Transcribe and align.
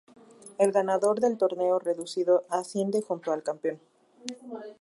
El 0.57 0.71
ganador 0.71 1.19
del 1.19 1.37
"torneo 1.37 1.77
reducido" 1.77 2.43
asciende 2.49 3.03
junto 3.03 3.31
al 3.31 3.43
campeón. 3.43 3.79